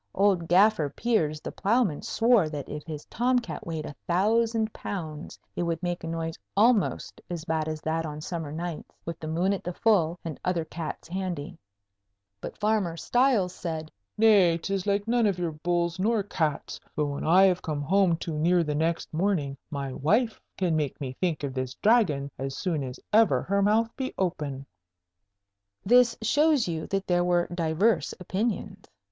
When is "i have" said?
17.23-17.61